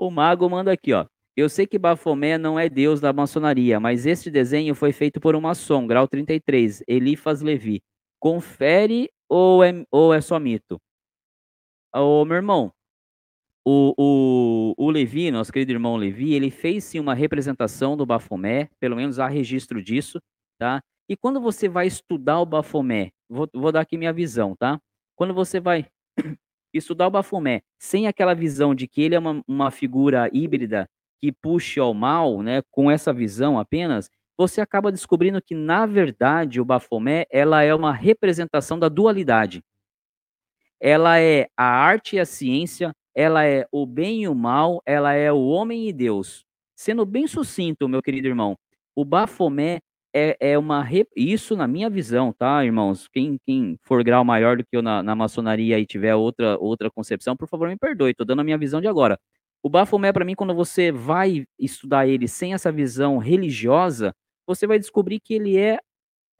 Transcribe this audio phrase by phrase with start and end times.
[0.00, 1.04] O mago manda aqui, ó.
[1.36, 5.36] Eu sei que Bafomé não é deus da maçonaria, mas este desenho foi feito por
[5.36, 7.82] um maçom, grau 33, Elifas Levi.
[8.18, 10.80] Confere ou é, ou é só mito?
[11.94, 12.72] Ô, meu irmão,
[13.62, 18.70] o, o, o Levi, nosso querido irmão Levi, ele fez sim uma representação do Bafomé,
[18.80, 20.18] pelo menos há registro disso,
[20.58, 20.80] tá?
[21.10, 24.80] E quando você vai estudar o Bafomé, vou, vou dar aqui minha visão, tá?
[25.14, 25.84] Quando você vai
[26.78, 30.88] estudar o Bafomé sem aquela visão de que ele é uma, uma figura híbrida
[31.20, 36.60] que puxe ao mal, né, com essa visão apenas, você acaba descobrindo que, na verdade,
[36.60, 39.62] o Bafomé ela é uma representação da dualidade.
[40.80, 45.12] Ela é a arte e a ciência, ela é o bem e o mal, ela
[45.12, 46.42] é o homem e Deus.
[46.74, 48.56] Sendo bem sucinto, meu querido irmão,
[48.96, 49.80] o Bafomé
[50.14, 50.86] é, é uma.
[51.16, 53.08] Isso na minha visão, tá, irmãos?
[53.08, 56.90] Quem, quem for grau maior do que eu na, na maçonaria e tiver outra, outra
[56.90, 59.18] concepção, por favor, me perdoe, tô dando a minha visão de agora.
[59.62, 64.14] O Bafomé, para mim, quando você vai estudar ele sem essa visão religiosa,
[64.46, 65.78] você vai descobrir que ele é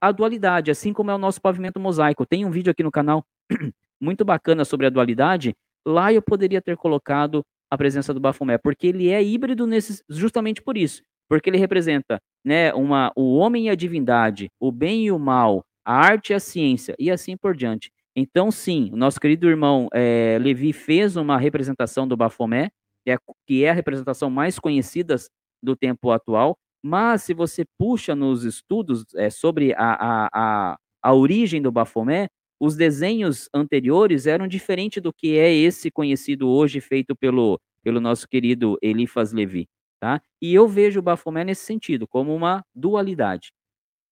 [0.00, 2.24] a dualidade, assim como é o nosso pavimento mosaico.
[2.24, 3.24] Tem um vídeo aqui no canal
[4.00, 5.54] muito bacana sobre a dualidade.
[5.86, 10.62] Lá eu poderia ter colocado a presença do Bafomé, porque ele é híbrido nesse, justamente
[10.62, 15.12] por isso, porque ele representa, né, uma, o homem e a divindade, o bem e
[15.12, 17.90] o mal, a arte e a ciência e assim por diante.
[18.16, 22.70] Então, sim, nosso querido irmão é, Levi fez uma representação do Bafomé,
[23.04, 25.16] que é, que é a representação mais conhecida
[25.62, 31.14] do tempo atual, mas se você puxa nos estudos é, sobre a, a, a, a
[31.14, 32.28] origem do Bafomé,
[32.60, 38.28] os desenhos anteriores eram diferentes do que é esse conhecido hoje, feito pelo, pelo nosso
[38.28, 39.68] querido Elifas Levi.
[40.00, 40.22] Tá?
[40.40, 43.52] E eu vejo o Bafomé nesse sentido, como uma dualidade.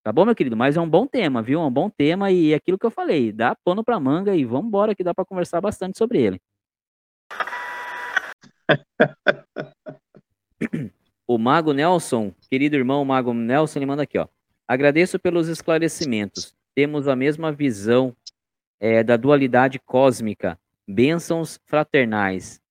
[0.03, 0.55] Tá bom, meu querido?
[0.55, 1.59] Mas é um bom tema, viu?
[1.59, 4.45] É um bom tema e é aquilo que eu falei, dá pano pra manga e
[4.45, 6.41] vamos embora que dá para conversar bastante sobre ele.
[11.27, 14.27] o Mago Nelson, querido irmão Mago Nelson, ele manda aqui, ó.
[14.67, 16.53] Agradeço pelos esclarecimentos.
[16.75, 18.15] Temos a mesma visão
[18.79, 20.59] é, da dualidade cósmica.
[20.87, 22.61] Bênçãos fraternais.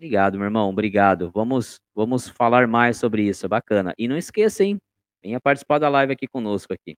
[0.00, 0.70] Obrigado, meu irmão.
[0.70, 1.30] Obrigado.
[1.30, 3.46] Vamos, vamos falar mais sobre isso.
[3.46, 3.92] Bacana.
[3.98, 4.78] E não esqueça, hein?
[5.22, 6.96] Venha participar da live aqui conosco aqui.